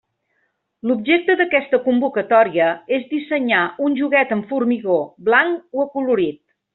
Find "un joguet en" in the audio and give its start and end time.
3.89-4.41